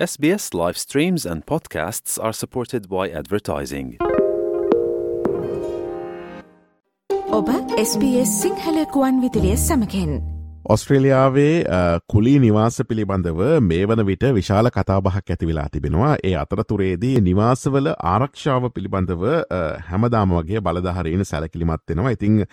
SBS 0.00 0.54
live 0.54 0.78
streams 0.78 1.26
and 1.26 1.44
podcasts 1.44 2.18
are 2.18 2.32
supported 2.32 2.88
by 2.88 3.04
advertising. 3.20 3.88
ඔබ 7.38 7.48
SBS 7.76 8.30
සිංහලකුවන් 8.42 9.20
විදිලිය 9.20 9.56
සමකෙන් 9.56 10.10
ඔස්ට්‍රේලියාවේ 10.62 11.64
කුලී 12.06 12.38
නිවාස 12.38 12.82
පිළිබඳව 12.88 13.38
මේ 13.62 13.84
වන 13.84 14.02
විට 14.04 14.24
විශාල 14.30 14.68
කතාබහක් 14.68 15.30
ඇති 15.30 15.46
වෙලා 15.46 15.68
තිබෙනවා. 15.68 16.16
ඒ 16.22 16.34
අතරතුරේදී 16.36 17.20
නිවාසවල 17.20 17.88
ආරක්ෂාව 18.04 18.68
පිළිබඳව 18.70 19.24
හැමදාම 19.82 20.34
වගේ 20.34 20.60
බලධහරයෙන් 20.60 21.24
සැලකිලිමත්වෙනවා 21.24 22.10
ඉතිං 22.10 22.44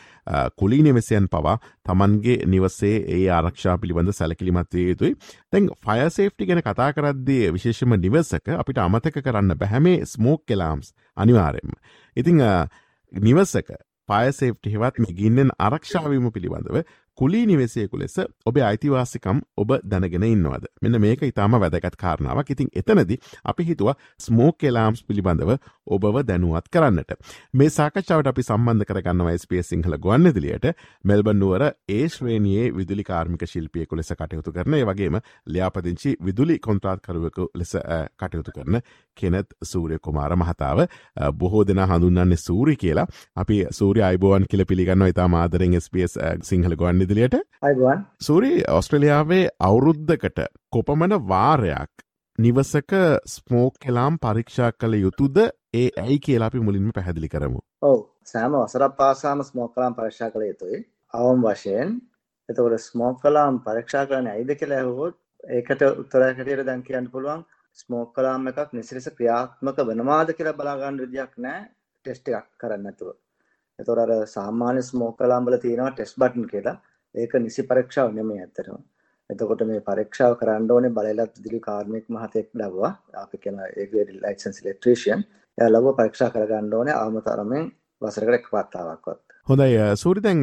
කුලී 0.56 0.82
නිවසයන් 0.82 1.28
පවා 1.28 1.58
තමන්ගේ 1.86 2.38
නිවසේ 2.48 2.96
ඒ 3.10 3.28
ආරක්ෂා 3.30 3.78
පිළිබඳ 3.78 4.14
සැලකිලිමත්වය 4.14 4.88
යුතුයි. 4.88 5.16
තැන් 5.52 5.68
ෆයසේෆ්ටි 5.80 6.48
ගැන 6.48 6.64
කතා 6.64 6.94
කරද්දේ 6.94 7.52
විශේෂම 7.52 7.98
නිවසක 7.98 8.54
අපිට 8.56 8.80
අමතක 8.80 9.20
කරන්න 9.20 9.58
බැහැමේ 9.58 10.00
ස්මෝක් 10.06 10.46
කෙලාම්ස් 10.46 10.96
අනිවාරෙන්ම 11.18 11.76
ඉතිං 12.18 12.42
නිවසක 13.12 13.76
පයසේප්ටි 14.10 14.74
හෙවත් 14.74 15.04
ගින්නෙන් 15.14 15.52
ආරක්ෂාවීම 15.60 16.32
පිළිබඳව 16.32 16.82
කුලී 17.18 17.46
නිවෙසයකු 17.46 18.00
ලෙස 18.00 18.16
ඔබේ 18.46 18.64
අයිතිවාසිකම් 18.64 19.40
ඔබ 19.58 19.72
දැනගෙන 19.84 20.26
ඉන්නවද? 20.26 20.66
මෙන්න 20.82 21.00
මේක 21.02 21.22
ඉතාම 21.24 21.56
වැදගත් 21.56 21.96
කාරණාවක්. 21.98 22.50
ඉතින් 22.50 22.70
එතනදි 22.74 23.18
අපි 23.46 23.64
හිතුව 23.64 23.90
ස්මෝක් 24.20 24.58
කෙලාම්ස් 24.58 25.02
පිළිබඳව 25.04 25.52
ඔබව 25.88 26.20
දැනුවත් 26.24 26.70
කරන්නට. 26.70 27.16
මේ 27.54 27.70
සාකච්ඡාවට 27.70 28.28
අපි 28.28 28.44
සම්බන්ධ 28.44 28.88
කරගන්නවා 28.88 29.38
ස්පේ 29.38 29.64
සිංහල 29.64 29.98
ගොන්න 30.00 30.32
දිලියට 30.32 30.68
මෙල්බන්නුවර 31.04 31.66
ඒ 31.90 32.06
ශ්‍රේණයේ 32.10 32.70
විදුලි 32.72 33.04
කාර්මික 33.04 33.48
ශිල්පියකු 33.48 33.98
ලෙස 33.98 34.14
කටයුතු 34.14 34.54
කරන 34.54 34.78
වගේම 34.84 35.20
ලියාපදිංචි 35.48 36.16
විදුලි 36.22 36.60
කොන්ත්‍රාත්කරුවකු 36.62 37.50
ලෙස 37.56 37.74
කටයුතු 38.18 38.52
කරන 38.52 38.82
කෙනෙත් 39.18 39.54
සූරය 39.64 40.00
කුමාර 40.00 40.32
මහතාව 40.36 40.84
බොහෝ 41.36 41.64
දෙන 41.64 41.84
හඳුන්නන්නේ 41.84 42.40
සූරි 42.40 42.76
කියලා. 42.78 43.08
අපි 43.36 43.60
සූරය 43.72 44.04
අයිබෝවන් 44.04 44.48
කියල 44.48 44.66
පිළිගන්න 44.66 45.08
ඉතා 45.08 45.28
මාදරෙන් 45.30 45.78
ස්පස් 45.82 46.18
සිංහල 46.44 46.76
ගොන්න 46.78 47.02
ඉදිලියට 47.02 47.38
සූරි 48.22 48.52
ඔස්ට්‍රලියාවේ 48.72 49.44
අවුරුද්ධකට 49.62 50.44
කොපමන 50.72 51.18
වාරයක් 51.28 52.06
නිවසක 52.38 52.94
ස්මෝක් 53.28 53.80
කෙලාම් 53.80 54.20
පරීක්ෂා 54.20 54.72
කළ 54.74 54.94
යුතුද? 54.98 55.38
ඒ 55.74 55.88
ඇයි 55.98 56.20
කියලා 56.22 56.48
අපි 56.48 56.60
මුලින්ම 56.62 56.92
පැහැදිලි 56.92 57.30
කරමු. 57.30 57.60
ඔව. 57.84 58.00
සෑම 58.26 58.54
වසරක් 58.56 58.94
පාසාම 58.98 59.42
ස්මෝක් 59.44 59.74
කලාම් 59.74 59.96
පරීක්ෂා 59.96 60.30
කළ 60.32 60.46
යුතුයි. 60.46 60.80
අවම් 61.14 61.44
වශයෙන් 61.44 61.94
එතකොට 62.50 62.78
ස්මෝක් 62.82 63.22
කලාම් 63.22 63.60
පරීක්ෂා 63.62 64.06
කරන 64.06 64.28
ඇයිද 64.28 64.52
කියලා 64.56 64.80
ඇහුවොත් 64.80 65.16
ඒකට 65.52 65.82
උත්තරයකටියට 65.94 66.66
දැන් 66.66 66.84
කියන්න 66.84 67.10
පුළුවන් 67.10 67.46
ස්මෝක් 67.78 68.10
කලාම් 68.16 68.50
එකක් 68.50 68.74
නිසිලෙස 68.74 69.08
ක්‍රියාත්මක 69.18 69.80
වෙනවාද 69.90 70.30
කියලා 70.38 70.58
බලාගන්න 70.60 71.02
විදියක් 71.04 71.34
නෑ 71.38 71.64
ටෙස්ට් 72.06 72.30
එකක් 72.32 72.48
කරන්න 72.62 72.84
නැතුව. 72.86 73.16
එතකොට 73.80 74.04
අර 74.04 74.14
සාමාන්‍ය 74.28 74.82
ස්මෝක් 74.84 75.18
කලාම් 75.20 75.48
වල 75.48 75.58
තියෙනවා 75.64 75.92
ටෙස්ට් 75.94 76.20
බටන් 76.22 76.48
කියලා. 76.54 76.78
ඒක 77.16 77.34
නිසි 77.38 77.68
පරීක්ෂාව 77.70 78.10
නෙමෙයි 78.14 78.42
ඇත්තටම. 78.44 78.80
එතකොට 79.30 79.62
මේ 79.70 79.82
පරීක්ෂාව 79.82 80.34
කරන්න 80.40 80.72
ඕනේ 80.72 80.96
බලයලත් 80.98 81.38
විදුලි 81.38 81.60
කාර්මික 81.62 82.06
මහතෙක් 82.10 82.50
ලැබුවා. 82.54 82.94
අපි 83.16 83.38
කියන 83.44 83.60
ඒ 83.66 83.86
ග්‍රේඩ් 83.92 84.14
ලයිසන්ස් 84.24 84.62
ඉලෙක්ට්‍රීෂියන්. 84.62 85.22
එයා 85.58 85.72
ලැබුවා 85.72 85.98
පරීක්ෂා 86.00 86.34
කරගන්න 86.36 86.74
ඕනේ 86.74 86.96
අවම 86.96 87.18
තරමෙන් 87.22 87.72
වසරකට 88.02 88.40
එක් 88.40 88.52
වතාවක්වත්. 88.54 89.37
හොඳයි 89.50 89.76
සූරිතැන් 90.00 90.42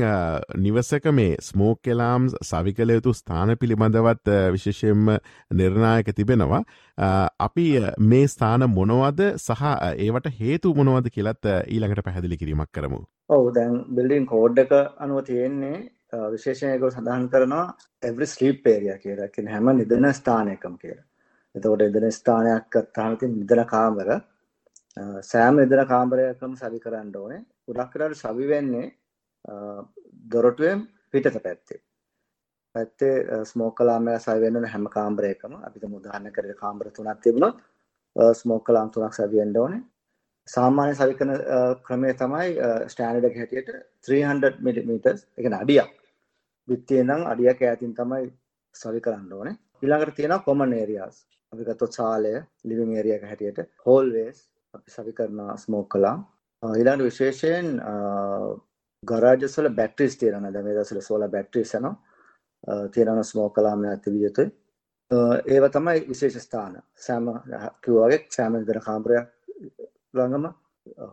නිවසක 0.64 1.06
මේ 1.16 1.32
ස්මෝක් 1.46 1.80
කෙලාම් 1.86 2.28
සවි 2.50 2.72
කළ 2.76 2.92
යුතු 2.94 3.12
ස්ථාන 3.18 3.50
පිළිබඳවත් 3.62 4.30
විශේෂයෙන්ම 4.54 5.10
නිර්ණායක 5.58 6.08
තිබෙනවා. 6.20 6.62
අපි 7.46 7.66
මේ 8.12 8.30
ස්ථාන 8.34 8.64
මොනවද 8.78 9.20
සහ 9.36 9.62
ඒවට 10.06 10.30
හේතු 10.40 10.74
මොනවද 10.80 11.12
කියලත් 11.16 11.50
ඊළඟට 11.52 12.04
පැහැදිලි 12.08 12.40
කිරීමක් 12.42 12.72
කරමු. 12.72 13.04
ඔවු 13.28 13.54
දැන් 13.58 13.78
බිල්ඩින් 13.94 14.26
කෝඩ් 14.26 14.64
එක 14.64 14.72
අනුව 14.98 15.24
තියෙන්නේ 15.30 15.76
විශේෂණයක 16.32 16.90
සඳහන් 16.90 17.30
කරනවා 17.32 17.64
එවරි 18.02 18.32
ස්ලීප් 18.34 18.70
ඒරියා 18.74 19.02
කියලා 19.06 19.32
කියන 19.34 19.52
හැම 19.54 19.74
නිදන 19.80 20.12
ස්ථානයකම 20.20 20.80
කියලා. 20.82 21.08
එතකොට 21.54 21.88
නිදන 21.88 22.12
ස්ථානයක් 22.20 22.70
ගත්තාම 22.72 23.18
තියෙන 23.18 23.42
නිදන 23.42 23.68
කාමර 23.74 24.16
සෑම 25.28 25.56
නිදන 25.58 25.88
කාමරයකම 25.92 26.52
සවි 26.56 26.78
කරන්න 26.80 27.16
ඕනේ. 27.20 27.44
ගොඩක් 27.68 27.94
වෙලාවට 27.94 28.20
සවි 28.22 28.46
වෙන්නේ 28.48 28.86
දොරටුවෙන් 30.32 30.86
පිටත 31.12 31.38
පැත්තේ. 31.46 31.80
පැත්තේ 32.74 33.44
ස්මෝක් 33.50 33.74
කලාමයක් 33.78 34.22
සවි 34.24 34.40
වෙන්න 34.44 34.56
ඕනේ 34.58 34.72
හැම 34.74 34.86
කාමරයකම. 34.96 35.52
අපි 35.66 35.80
තුමු 35.80 35.96
උදාහරණයකට 36.00 36.54
කාමර 36.62 36.86
තුනක් 36.96 37.20
තිබුණොත් 37.24 37.56
ස්මෝක් 38.40 38.64
කලාම් 38.66 38.88
තුනක් 38.94 39.14
සවි 39.18 39.36
වෙන්න 39.40 39.56
ඕනේ. 39.64 39.82
සාමාන්‍ය 40.48 40.94
සවි 41.00 41.14
කරන 41.18 41.32
ක්‍රමය 41.86 42.14
තමයි 42.22 42.48
ස්ටෑන්ඩඩ් 42.92 43.28
එක 43.28 43.36
හැටියට 43.40 43.70
300 44.08 44.50
mm 44.64 44.90
ඒ 44.92 45.42
කියන්නේ 45.42 45.62
අඩියක්. 45.64 45.92
බිත්තියෙන් 46.68 47.06
නම් 47.06 47.22
අඩියක් 47.32 47.62
ඈතින් 47.62 47.94
තමයි 48.00 48.26
සවි 48.74 49.00
කරන්න 49.06 49.32
ඕනේ. 49.38 49.56
ඊළඟට 49.82 50.16
තියෙනවා 50.18 50.44
කොමන් 50.48 50.72
ඒරියාස්. 50.80 51.16
අපි 51.52 51.64
ගත්තොත් 51.68 51.96
සාලය, 51.98 52.34
ලිවිං 52.68 52.92
ඒරියා 52.96 53.18
එක 53.18 53.26
හැටියට 53.30 53.58
හෝල්වේස් 53.86 54.38
අපි 54.76 54.90
සවි 54.96 55.12
කරන 55.18 55.40
ස්මෝක් 55.64 55.88
කළා. 55.94 56.16
ඊළඟට 56.62 57.06
විශේෂයෙන් 57.08 57.66
ගරාජස් 59.10 59.56
වල 59.58 59.70
බැටරිස් 59.78 60.18
තියෙනවා. 60.18 60.52
දැන් 60.54 60.66
මේ 60.66 60.76
දවස්වල 60.76 61.06
සෝලාර් 61.08 61.32
බැටරිස් 61.36 61.74
යනවා. 61.78 61.94
තියෙනවා 62.94 63.30
ස්මෝක් 63.30 63.54
කලාම 63.54 63.84
ඇතිවිය 63.92 64.24
යුතුයි. 64.26 64.48
ඒව 65.54 65.64
තමයි 65.76 66.04
විශේෂ 66.10 66.46
ස්ථාන. 66.46 66.82
සෑම 66.96 67.26
කිව්වා 67.82 68.08
වගේ 68.08 68.26
සෑම 68.36 68.60
ඉදර 68.60 68.80
කාමරයක් 68.88 69.26
ළඟම 70.16 70.46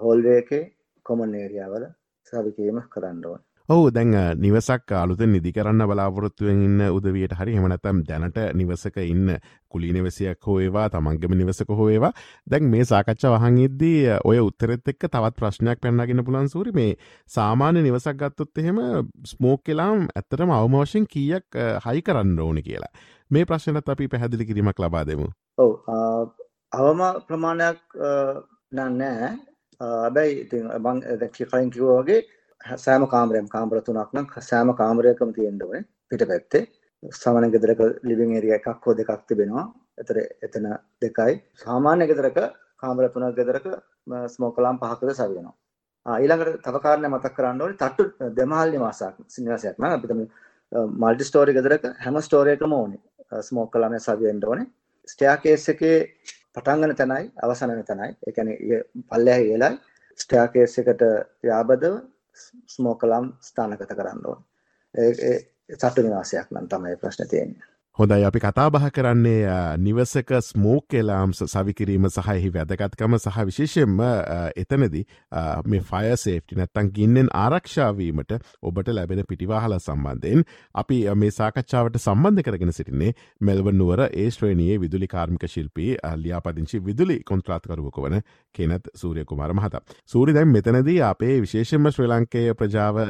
හෝල්වේ 0.02 0.38
එකේ 0.44 0.64
කොමන් 1.06 1.36
ඒරියාවල 1.42 1.86
සවි 2.28 2.52
කිරීම 2.58 2.82
කරන්න 2.94 3.26
ඕනේ. 3.26 3.51
ඔහු 3.72 3.92
දැන් 3.96 4.12
නිවසක් 4.38 4.92
අලුතෙන් 4.94 5.32
නිදි 5.32 5.52
කරන්න 5.56 5.84
බලාපොරොත්තුවෙන් 5.90 6.62
ඉන්න 6.66 6.82
උදවියට 6.88 7.36
හරි 7.40 7.54
හෙමනැතම් 7.56 8.02
දැනට 8.08 8.40
නිවසක 8.60 8.98
ඉන්න 9.04 9.30
කුලි 9.72 9.92
නිවසයක් 9.96 10.48
හෝේවා 10.48 10.88
තමන්ගම 10.90 11.36
නිවසක 11.40 11.72
හෝේවා 11.80 12.12
දැන් 12.52 12.68
මේ 12.74 12.84
සාකච්ඡ 12.84 13.28
වහන් 13.34 13.60
ඉද්දී 13.66 14.18
ඔය 14.24 14.42
උත්තරෙත් 14.42 14.92
එක්ක 14.94 15.06
තවත් 15.06 15.38
ප්‍රශ්නයක් 15.38 15.80
පැන්නගෙන 15.80 16.24
පුලන් 16.26 16.50
සූරි. 16.50 16.74
මේ 16.74 16.98
සාමාන්‍ය 17.30 17.86
නිවසක් 17.86 18.18
ගත්තොත් 18.18 18.58
එහෙම 18.58 18.82
ස්මෝක් 19.26 19.64
කෙලාම් 19.64 20.04
ඇත්තටම 20.10 20.52
අවමෝෂෙන් 20.52 21.08
කීයක් 21.08 21.60
හයි 21.86 22.02
කරන්න 22.02 22.40
ඕනි 22.40 22.66
කියලා. 22.68 22.92
මේ 23.32 23.46
ප්‍රශ්නත් 23.46 23.90
අපි 23.90 24.08
පැහැදිලි 24.08 24.50
කිරීමක් 24.52 24.80
ලබා 24.80 25.06
දෙමු. 25.06 25.30
ඔව 25.58 25.72
අවම 26.74 27.08
ප්‍රමාණයක් 27.28 27.98
නෑ. 28.74 29.34
හැබැයි 29.82 30.38
ඉතින් 30.42 30.70
බං 30.84 31.04
කලින් 31.32 31.72
කිව්වා 31.72 32.04
වගේ 32.04 32.22
සෑම 32.78 33.08
කාමරයක්ම 33.16 33.48
කාමර 33.56 33.82
තුනක් 33.88 34.14
නම් 34.16 34.28
සෑම 34.50 34.76
කාමරයකම 34.82 35.34
තියෙන්න 35.38 35.64
ඕනේ 35.66 35.84
පිටපැත්තේ 36.10 36.64
සාමාන්‍ය 37.04 37.50
ගෙදරක 37.56 37.82
ලිවිං 38.04 38.36
ඒරියා 38.38 38.60
එකක් 38.60 38.86
හෝ 38.86 38.94
දෙකක් 38.94 39.22
තිබෙනවා. 39.28 39.66
ඒතර 40.00 40.18
එතන 40.46 40.66
දෙකයි. 41.02 41.34
සාමාන්‍ය 41.64 42.08
ගෙදරක 42.12 42.38
කාමර 42.78 43.10
තුනක් 43.14 43.36
ගෙදරක 43.40 43.66
ස්මෝක් 44.36 44.60
අලාම් 44.60 44.80
පහකද 44.82 45.16
සවිනවා. 45.20 45.56
ආ 46.06 46.18
ඊළඟට 46.24 46.62
තව 46.66 46.76
කාරණයක් 46.86 47.12
මතක් 47.14 47.34
කරන්න 47.38 47.62
ඕනේ 47.62 47.80
තට්ටු 47.82 48.04
දෙමහල් 48.38 48.70
නිවාසයක් 48.76 49.16
නිවාසයක් 49.46 49.76
නම් 49.82 49.94
අපිට 49.96 50.14
මල්ටි 51.04 51.30
ස්ටෝරි 51.30 51.58
ගෙදරක 51.58 51.84
හැම 52.04 52.22
ස්ටෝරි 52.28 52.54
එකම 52.56 52.74
ඕනේ. 52.74 53.02
ස්මෝක් 53.48 53.76
අලාම් 53.76 53.98
සවිවෙන්න 54.00 54.46
ඕනේ. 54.52 54.68
ස්ටෙයාකේස් 55.08 55.68
එකේ 55.74 55.98
පටන් 56.56 56.82
ගන්න 56.82 56.98
තැනයි 57.02 57.26
අවසන් 57.44 57.72
වෙන 57.72 57.86
තැනයි. 57.90 58.12
ඒ 58.26 58.32
කියන්නේ 58.38 58.82
පල්ලෙහා 59.10 59.46
ඉහළයි 59.46 59.74
ස්ටෙයාකේස් 60.20 60.74
එකට 60.82 61.04
යාබදව 61.50 61.94
ස්මෝකලම් 62.68 63.34
ස්ථානගත 63.42 63.86
කරන්න 63.90 64.26
ඕන. 64.26 64.44
ඒ 64.96 65.36
සටු 65.76 66.02
නිවාසයක් 66.02 66.48
නම් 66.52 66.68
තමයි 66.68 66.98
ප්‍රශ්න 66.98 67.30
තියෙන්නේ. 67.30 67.71
හොඳයි 68.00 68.24
අපි 68.24 68.40
කතා 68.40 68.70
බහ 68.70 68.86
කරන්නේ 68.90 69.56
නිවසක 69.78 70.30
ස්මෝක් 70.42 70.86
කෙලාම්ස් 70.88 71.40
සවිකිරීම 71.46 72.06
සහහි 72.08 72.50
වැදගත්කම 72.50 73.16
සහ 73.18 73.40
විශේෂෙන්ම 73.42 73.98
එතනදි 74.56 75.02
මේ 75.66 75.82
ෆය 75.84 76.14
සේෆ්ටි 76.16 76.56
නැත්තන් 76.56 76.92
ගින්නෙන් 76.92 77.30
ආරක්ෂාවීමට 77.36 78.32
ඔබට 78.62 78.92
ලැබෙන 78.92 79.22
පිටිවාහල 79.26 79.76
සම්බන්ධයෙන් 79.78 80.46
අපි 80.76 81.02
මේ 81.16 81.34
සාකච්ඡාවට 81.34 82.00
සම්බන්ධ 82.00 82.48
කරගෙන 82.48 82.72
සිටින්නේ 82.72 83.12
මෙල්ව 83.42 83.68
නුවර 83.74 84.06
ඒ 84.06 84.30
ශ්‍රේණයේ 84.30 84.80
විදුලි 84.80 85.08
කාර්මික 85.08 85.46
ශිල්පී 85.48 85.92
ලියාපදිංචි 86.18 86.82
විදුලි 86.82 87.20
කොන්ත්‍රාත්කරුවක 87.26 88.00
වන 88.00 88.18
කෙනත් 88.56 88.90
සූරිය 88.96 89.26
කුමාර 89.26 89.54
මහත. 89.54 89.84
සූරි 90.08 90.34
දැන් 90.34 90.50
මෙතනදී 90.50 90.98
අපේ 91.04 91.38
විශේෂෙන්ම 91.42 91.92
ශ්‍රී 91.92 92.10
ලංකය 92.10 92.48
ප්‍රජාව 92.56 93.04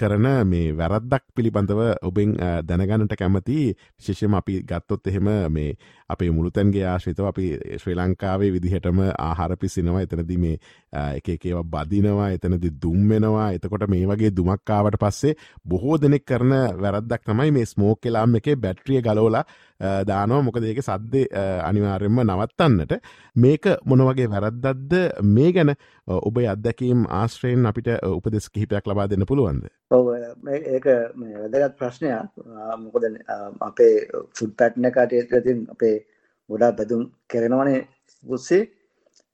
කරන 0.00 0.26
මේ 0.50 0.72
වැරද්දක් 0.78 1.24
පිළිබඳව 1.36 1.80
ඔබෙන් 2.08 2.36
දැනගන්නට 2.68 3.16
කැමති. 3.20 3.58
විශේෂම 3.98 4.36
අපි 4.40 4.62
ගත්තොත් 4.64 5.10
එහෙම 5.12 5.28
මේ 5.52 5.76
අපේ 6.12 6.30
මුළුතැන්ගේ 6.30 6.84
ආශ්‍රිතව 6.86 7.26
අපි 7.26 7.46
ශ්‍රී 7.76 7.96
ලංකාවේ 7.96 8.52
විදිහටම 8.52 9.00
ආහාරපි 9.18 9.68
සිනවා 9.68 10.04
එතනදි 10.06 10.38
මේ 10.38 10.56
එකේව 11.16 11.62
බදිනවා 11.66 12.30
එතනදි 12.36 12.74
දුම්වෙනවා 12.82 13.48
එතකොට 13.52 13.88
මේ 13.88 14.06
වගේ 14.06 14.32
දුමක්කාවට 14.32 15.00
පස්සේ 15.00 15.34
බොහෝ 15.66 15.98
දෙනෙක් 15.98 16.24
කරන 16.24 16.54
වැරද්දක් 16.76 17.26
තමයි 17.26 17.50
මේ 17.52 17.66
ස්මෝක් 17.66 18.00
කෙලාම් 18.00 18.36
එකේ 18.36 18.56
බැට්‍රිය 18.58 19.02
ගලෝලා 19.02 19.44
දානවා. 19.80 20.42
මොකද 20.42 20.64
ඒක 20.64 20.80
සද්දේ 20.80 21.26
අනිවාර්යෙන්ම 21.64 22.20
නවත්තන්නට. 22.22 22.92
මේක 23.36 23.64
මොනවගේ 23.84 24.28
වැරද්දද්ද 24.28 24.92
මේ 25.24 25.52
ගැන 25.52 25.74
ඔබ 26.08 26.40
අත්දැකීම් 26.44 27.06
ආශ්‍රයෙන් 27.10 27.66
අපිට 27.66 27.88
උපදෙස් 28.04 28.50
කිහිපයක් 28.50 28.86
ලබා 28.86 29.08
දෙන්න 29.08 29.26
පුළුවන්ද? 29.26 29.68
ඔව 29.90 30.06
ඒක 30.46 30.86
වැදගත් 30.86 31.78
ප්‍රශ්නයක්. 31.78 32.30
මොකද 32.78 33.08
අපේ 33.60 33.94
ෆුඩ් 34.38 34.56
පැට්න 34.56 34.90
කටයතින් 34.90 35.66
අපේ 35.70 35.99
ගොඩා 36.50 36.76
බැදුම් 36.78 37.02
කෙරෙනවනේ 37.32 37.80
පුස්සේ 38.24 38.62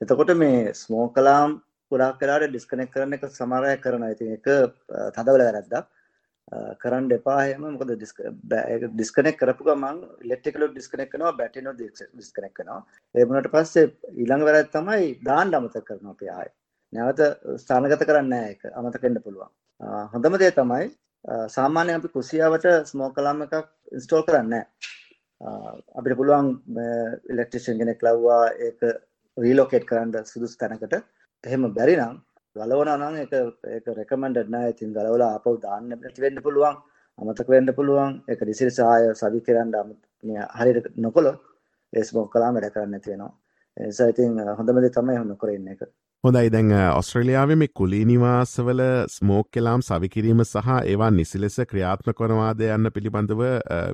එතකොට 0.01 0.33
මේ 0.37 0.73
ස්මෝ 0.75 1.07
කලාම් 1.17 1.51
පුරක් 1.93 2.19
කලාට 2.21 2.49
ඩිස්කනෙක් 2.49 2.91
කරන 2.95 3.17
එක 3.17 3.29
සමරය 3.33 3.77
කරන 3.85 4.03
ඉතින් 4.13 4.33
එක 4.39 4.49
තදවල 5.17 5.45
වැරද්දක්. 5.47 5.87
කරන්න 6.83 7.07
එපාහෙම 7.17 7.63
මොකද 7.65 7.93
ඩිස්කනෙක් 7.95 9.39
කරපු 9.41 9.65
ගමන් 9.69 9.97
ඉලෙක්ට්‍රිකලු 10.25 10.69
ඩිස්කනෙක් 10.73 11.11
කරනවා 11.13 11.33
බැටරිනෝ 11.41 11.75
ඩිස්කනෙක් 11.75 12.53
කරනවා. 12.59 12.83
ඒ 13.15 13.25
වුණාට 13.25 13.51
පස්සේ 13.55 13.87
ඊළඟ 14.21 14.45
වැරද්ද 14.49 14.71
තමයි 14.77 15.09
දාන්න 15.29 15.57
අමතක 15.59 15.87
කරනවා 15.89 16.15
අපි 16.17 16.31
ආයේ. 16.37 16.55
නැවත 16.93 17.21
ස්ථානගත 17.63 18.05
කරන්නේ 18.11 18.31
නැහැ 18.33 18.53
ඒක. 18.53 18.63
අමතක 18.79 19.03
වෙන්න 19.07 19.23
පුළුවන්. 19.25 19.51
හොඳම 20.13 20.39
දේ 20.43 20.53
තමයි 20.61 20.87
සාමාන්‍යයෙන් 21.57 21.99
අපි 22.01 22.15
කුසියාවට 22.17 22.69
ස්මෝක් 22.93 23.19
අලාම් 23.23 23.43
එකක් 23.47 23.57
ඉන්ස්ටෝල් 23.97 24.27
කරන්නේ 24.29 24.51
නැහැ. 24.53 25.06
අපිට 25.41 26.17
පුළුවන් 26.17 26.49
ඉලෙක්ට්‍රිෂියන් 27.33 27.79
කෙනෙක් 27.79 28.03
ලව්වා 28.03 28.43
ඒක 28.67 28.81
රීලොකේට් 29.37 29.85
කරන්න 29.85 30.25
සුදුසු 30.25 30.57
තැනකට. 30.59 30.95
එහෙම 31.45 31.63
බැරි 31.75 31.97
නම් 31.97 32.17
ගලවනවා 32.57 32.97
නම් 32.97 33.17
ඒක 33.23 33.33
ඒක 33.77 33.87
රෙකමෙන්ඩඩ් 34.01 34.53
නෑ 34.55 34.71
ඉතින් 34.75 34.95
ගලවලා 34.97 35.33
ආපහු 35.35 35.57
දාන්න 35.67 35.89
නැති 35.91 36.25
වෙන්න 36.25 36.43
පුළුවන් 36.47 36.77
අමතක 37.19 37.49
වෙන්න 37.49 37.75
පුළුවන්. 37.79 38.23
ඒක 38.29 38.41
රිසිරිස 38.49 38.79
ආය 38.81 39.05
සවි 39.15 39.41
කරන්න 39.47 39.93
මේ 40.25 40.49
හරියට 40.59 40.89
නොකළොත් 40.97 41.39
ඒ 41.93 42.05
ස්මෝක් 42.05 42.33
කළාම 42.33 42.57
වැඩ 42.57 42.73
කරන්නේ 42.75 42.93
නැති 42.95 43.13
වෙනවා. 43.13 43.33
ඒ 43.77 43.87
නිසා 43.87 44.09
ඉතින් 44.13 44.41
හොඳම 44.59 44.81
දේ 44.85 44.95
තමයි 44.97 45.23
නොකර 45.25 45.51
ඉන්න 45.57 45.69
එක. 45.75 45.83
හොඳයි. 46.25 46.51
දැන් 46.51 46.71
ඔස්ට්‍රලියාවේ 46.91 47.57
මේ 47.57 47.69
කුලී 47.75 48.05
නිවාසවල 48.05 48.81
ස්මෝක් 49.09 49.49
කෙලාම් 49.55 49.83
සවිකිරීම 49.83 50.41
සහ 50.45 50.71
ඒවා 50.85 51.11
නිසි 51.11 51.41
ලෙස 51.41 51.59
ක්‍රියාත්ම 51.71 52.17
කරනවාද 52.19 52.63
යන්න 52.67 52.91
පිළිබඳව 52.95 53.43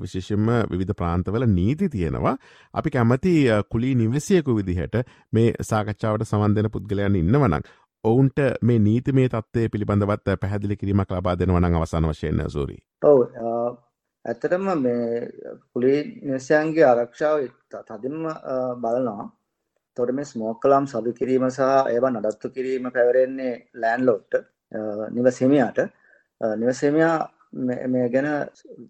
විශේෂෙන්ම 0.05 0.49
විධ 0.73 0.95
ප්‍රාන්තවල 1.01 1.45
නීති 1.51 1.89
තියෙනවා. 1.89 2.35
අපි 2.73 2.93
කැමති 2.95 3.33
කුලී 3.69 3.93
නිවසියකු 3.95 4.55
විදිහට 4.59 4.97
මේ 5.31 5.53
සාකච්ඡාවට 5.69 6.25
සවන් 6.29 6.55
දෙන 6.55 6.71
පුද්ගලයන් 6.71 7.19
ඉන්නවනක් 7.21 7.69
ඔවුන්ට 8.03 8.43
මේ 8.61 8.79
නීති 8.79 9.13
මේ 9.13 9.29
තත්ත්වය 9.29 9.69
පිළිබඳවත් 9.69 10.33
පැහැදිලි 10.39 10.77
කිරීමක් 10.77 11.11
ලබා 11.11 11.37
දෙනවනං 11.39 11.79
අවසාන 11.81 12.09
වශයෙන් 12.09 12.43
සූරී. 12.49 12.81
ඔව 13.03 13.19
ඇත්තටම 14.25 14.67
මේ 14.79 15.05
පුලි 15.73 15.95
නිසයන්ගේ 16.23 16.85
ආරක්ෂාව 16.85 17.47
තදින්ම 17.85 18.27
බලනවා. 18.81 19.29
තොට 19.97 20.11
මේ 20.11 20.25
ස්මෝක් 20.25 20.57
කලාම් 20.61 20.85
සබි 20.87 21.11
කිරීම 21.13 21.45
සහ 21.49 21.61
ඒවා 21.87 22.11
නඩත්තු 22.11 22.53
කිරීම 22.55 22.85
පැවරෙන්නේ 22.95 23.53
ලෑන් 23.75 24.05
ලොට්ට 24.05 24.33
නිවසීමයාට. 25.11 25.79
නිවසීමයා 26.57 27.15
මේ 27.87 28.07
ගැන 28.09 28.29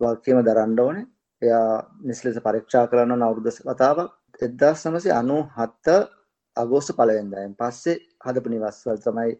වක්කීම 0.01 0.39
දරන්න 0.41 0.79
ඕනේ. 0.79 1.05
එයා 1.41 1.69
නිස්ලෙස 2.01 2.37
පරීක්ෂා 2.39 2.85
කරන්න 2.87 3.25
අවුරුදු 3.27 3.51
කතාවක් 3.71 4.11
එදදාස් 4.41 4.83
සමසි 4.83 5.09
අනු 5.11 5.37
හත්ත 5.57 5.97
අගෝස්තු 6.57 6.93
පලවෙන්දයෙන් 6.93 7.55
පස්සේ 7.55 7.97
හදපු 8.25 8.47
නිවස්වල් 8.49 8.99
තමයි 9.05 9.31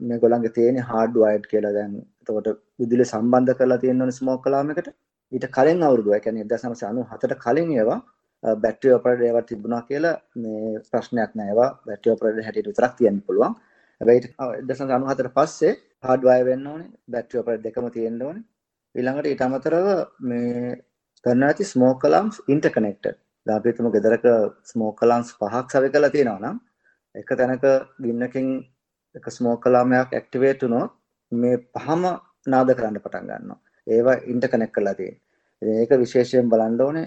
මේ 0.00 0.20
ගොළන්ගේ 0.22 0.54
තියෙන 0.56 0.78
හාඩ් 0.90 1.14
වයිඩ් 1.22 1.44
කියලා. 1.52 1.72
දැන් 1.72 1.92
එතකොට 2.20 2.48
විදුලි 2.78 3.04
සම්බන්ධ 3.04 3.58
කරලා 3.58 3.82
තියෙන 3.84 4.00
ඕනේ 4.00 4.18
ස්මෝක් 4.20 4.42
කලාම් 4.44 4.70
එකට. 4.72 4.88
ඊට 5.32 5.46
කලින් 5.56 5.82
අවුරුදු 5.82 6.14
ඒ 6.14 6.20
කියන්නේ 6.20 6.46
1997ට 6.46 7.42
කලින් 7.44 7.70
ඒවා 7.72 8.00
බැටරි 8.42 8.92
ඔපරේටර් 8.92 9.24
ඒවා 9.24 9.42
තිබුණා 9.42 9.82
කියලා 9.82 10.16
මේ 10.36 10.80
ප්‍රශ්නයක් 10.90 11.32
නෑ 11.34 11.48
ඒවා 11.48 11.70
බැටරි 11.86 12.14
ඔපරේටර් 12.14 12.46
හැටියට 12.46 12.70
විතරක් 12.70 12.94
තියන්න 12.98 13.22
පුළුවන් 13.22 13.56
හැබැයි 14.00 14.22
1997ට 14.26 15.32
පස්සේ 15.36 15.72
හાર્ඩ් 16.04 16.28
වයර් 16.28 16.44
වෙන්න 16.44 16.66
ඕනේ 16.66 16.90
බැටරි 17.08 17.42
ඔපරේටර් 17.42 17.64
දෙකම 17.64 17.88
තියෙන්න 17.90 18.22
ඕනේ 18.22 18.44
ඊළඟට 18.94 19.30
ඊට 19.32 19.42
අමතරව 19.42 19.88
මේ 20.22 20.76
කරන්න 21.24 21.48
ඇති 21.48 21.64
ස්මෝක් 21.64 22.00
කලාම්ස් 22.02 22.40
ඉන්ටර්කනෙක්ටඩ් 22.48 23.18
දැන් 23.46 23.58
අපි 23.58 23.72
හිතමු 23.72 23.92
ගෙදරක 23.94 24.26
ස්මෝක් 24.64 24.96
කලාම්ස් 25.00 25.34
පහක් 25.34 25.66
සවි 25.72 25.90
කරලා 25.90 26.14
තියෙනවා 26.14 26.42
නම් 26.42 26.58
එක 27.14 27.30
තැනක 27.32 27.64
ගින්නකින් 28.00 28.48
එක 29.14 29.26
ස්මෝක් 29.30 29.62
කලාමයක් 29.62 30.12
ඇක්ටිවේට් 30.12 30.62
වුණොත් 30.62 30.92
මේ 31.32 31.56
පහම 31.74 32.04
නාද 32.46 32.70
කරන්න 32.70 33.00
පටන් 33.00 33.26
ගන්නවා. 33.28 33.58
ඒවා 33.86 34.16
ඉන්ටර්කනෙක්ට් 34.24 34.74
කරලා 34.74 34.94
තියෙනවා. 34.94 35.24
ඉතින් 35.62 35.80
ඒක 35.80 35.92
විශේෂයෙන් 35.96 36.50
බලන්න 36.50 36.80
ඕනේ 36.80 37.06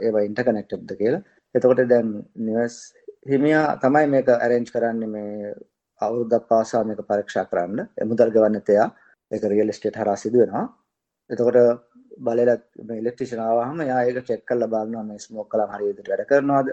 ඒවා 0.00 0.26
ඉන්ටර්කනෙක්ටඩ්ද 0.28 0.96
කියලා. 0.98 1.22
එතකොට 1.54 1.84
දැන් 1.88 2.10
නිවස් 2.38 2.76
හිමියා 3.28 3.78
තමයි 3.78 4.06
මේක 4.08 4.28
arrange 4.36 4.70
කරන්නේ 4.70 5.08
මේ 5.08 5.54
අවුරුද්දක් 6.00 6.48
පාසා 6.48 6.84
මේක 6.84 7.00
පරීක්ෂා 7.04 7.46
කරන්න. 7.46 7.88
එමුදල් 7.96 8.30
ගවන්නත් 8.30 8.68
එයා 8.68 8.88
ඒක 9.30 9.44
රියල් 9.44 9.68
එස්ටේට් 9.68 9.96
හරහා 9.96 10.16
සිදු 10.16 10.38
වෙනවා. 10.42 10.66
එතකොට 11.30 11.58
බලලා 12.18 12.56
මේ 12.84 12.98
ඉලෙක්ට්‍රිෂියන් 12.98 13.40
ආවහම 13.40 13.80
එයා 13.80 14.00
ඒක 14.02 14.18
චෙක් 14.26 14.42
කරලා 14.46 14.68
බලනවා 14.68 15.04
මේ 15.04 15.18
ස්මෝක් 15.18 15.48
කලාම් 15.48 15.70
හරිය 15.70 15.88
විදිහට 15.88 16.10
වැඩ 16.10 16.28
කරනවද 16.30 16.68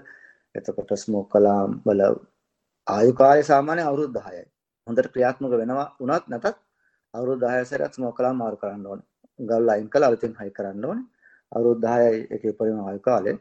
එතකොට 0.55 0.91
ස්මෝක් 0.97 1.27
කලාම් 1.31 1.69
වල 1.85 2.01
ආයු 2.87 3.11
කාලය 3.13 3.43
සාමාන්‍ය 3.43 3.83
අවුරුදු 3.83 4.19
10යි 4.19 4.43
හොඳට 4.87 5.11
ක්‍රියාත්මක 5.13 5.53
වෙනවා 5.53 5.87
වුණත් 5.99 6.25
නැතත් 6.27 6.57
අවුරුදු 7.13 7.45
10 7.47 7.69
සැරයක් 7.69 7.93
ස්මෝක් 7.93 8.15
කලාම් 8.17 8.37
මාරු 8.37 8.61
කරන්න 8.61 8.85
ඕනේ 8.85 9.08
ගල් 9.49 9.69
අයින් 9.73 9.89
කළා. 9.89 10.09
අලුතින් 10.11 10.33
හයි 10.39 10.51
කරන්න 10.57 10.85
ඕනේ. 10.85 11.05
අවුරුදු 11.51 11.87
10යි 11.87 12.27
ඒකේ 12.33 12.57
පරිම 12.59 12.79
ආයු 12.81 13.01
කාලේ. 13.09 13.37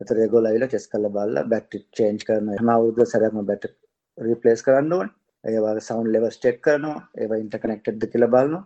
එතකොට 0.00 0.22
ඒගොල්ලෝ 0.24 0.50
ඇවිල්ලා 0.50 0.70
ටෙස්ට් 0.70 0.92
කරලා 0.92 1.14
බලලා 1.16 1.48
බැටරි 1.52 1.80
චේන්ජ් 1.96 2.22
කරනවා 2.28 2.58
හැම 2.58 2.70
අවුරුද්ද 2.76 3.10
සැරයක්ම 3.12 3.42
බැටරි 3.50 3.72
රීප්ලේස් 4.18 4.64
කරන්න 4.66 4.94
ඕනේ. 4.98 5.14
ඒ 5.44 5.58
වගේ 5.64 5.84
සවුන්ඩ් 5.88 6.12
ලෙවල්ස් 6.14 6.38
චෙක් 6.44 6.58
කරනවා. 6.66 6.98
ඒවා 7.20 7.42
ඉන්ටර්කනෙක්ටඩ්ද 7.44 8.08
කියලා 8.12 8.32
බලනවා. 8.34 8.64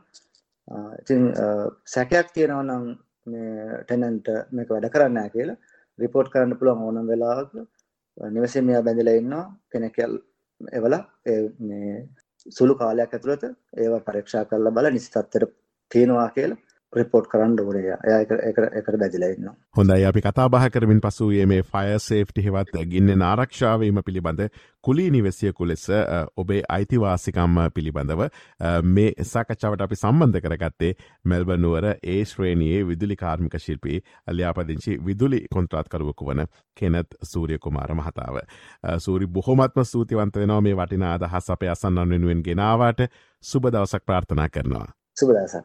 ඉතින් 1.01 1.23
සැකයක් 1.95 2.29
තියෙනවා 2.35 2.67
නම් 2.69 2.85
මේ 3.33 3.81
ටෙනන්ට 3.85 4.29
මේක 4.57 4.69
වැඩ 4.75 4.93
කරන්න 4.95 5.17
නැහැ 5.17 5.35
කියලා 5.37 5.59
රිපෝට් 5.99 6.33
කරන්න 6.33 6.59
පුළුවන් 6.61 6.87
ඕනම 6.87 7.11
වෙලාවක. 7.13 7.53
නිවසේ 8.37 8.67
මෙයා 8.69 8.87
බැඳලා 8.87 9.19
ඉන්නවා. 9.21 9.45
කෙනෙක් 9.73 9.99
එවලා 10.79 11.03
ඒ 11.31 11.41
මේ 11.69 11.93
සුළු 12.57 12.75
කාලයක් 12.81 13.15
ඇතුළත 13.15 13.45
ඒවා 13.83 14.07
පරීක්ෂා 14.09 14.45
කරලා 14.51 14.77
බලලා 14.77 14.95
නිසි 14.97 15.11
තත්ත්වයට 15.11 15.55
තියෙනවා 15.91 16.29
කියලා 16.37 16.63
රිපෝට් 16.93 17.27
කරන්න 17.27 17.59
ඕනේ 17.61 17.85
එයා 17.85 18.21
එකට 18.21 18.99
බැදිලා 18.99 19.31
ඉන්නවා 19.31 19.55
හොඳයි 19.77 20.05
අපි 20.05 20.23
කතා 20.23 20.49
බහ 20.49 20.67
කරමින් 20.71 21.01
පසුයේ 21.01 21.47
මේ 21.47 21.63
ෆය 21.65 21.99
සේෆ්ටි 22.01 22.45
හෙවත් 22.45 22.77
ගින්න 22.87 23.23
ආරක්ෂාවීම 23.25 24.01
පිළිබඳ 24.03 24.43
කුලී 24.85 25.11
නිවසියකු 25.11 25.67
ලෙස 25.67 25.87
ඔබේ 26.37 26.61
අයිතිවාසිකම්ම 26.69 27.59
පිළිබඳව 27.71 28.23
මේ 28.91 29.09
සාකච්ඡාවට 29.25 29.83
අපි 29.83 29.97
සම්බන්ධ 29.97 30.43
කරගත්තේ 30.43 30.93
මෙල්බනුවර 31.25 31.89
ඒ 31.93 32.19
ශ්‍රේණයේ 32.27 32.83
විදුලි 32.85 33.17
කාර්මික 33.17 33.59
ශිල්පී 33.59 34.03
අල්්‍යාපදිංචි 34.27 34.99
විදුලි 35.01 35.41
කොන්ත්‍රාත්කරුවකු 35.55 36.27
වන 36.27 36.45
කෙනත් 36.77 37.19
සූරිය 37.25 37.59
කුමාර 37.59 37.95
මහතාව. 37.95 38.37
සූරි 38.99 39.27
බොහොමත්ම 39.29 39.85
සූතිවන්ත 39.85 40.37
වෙනවා 40.37 40.61
මේ 40.61 40.77
වටිනා 40.77 41.15
අදහස් 41.15 41.51
අපේ 41.51 41.71
අසන්නන් 41.71 42.09
වෙනුවෙන් 42.09 42.45
ගෙනාවට 42.45 43.11
සුබ 43.45 43.65
දවසක් 43.67 44.07
ප්‍රාර්ථනා 44.07 44.49
කරනවා. 44.51 44.87
su 45.19 45.27
mudanza. 45.27 45.63